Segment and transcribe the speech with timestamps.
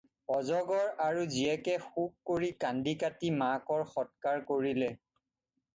[0.35, 4.95] অজগৰ আৰু জীয়েকে শোক কৰি কান্দি-কাটি মাকৰ সৎকাৰ কৰিলে।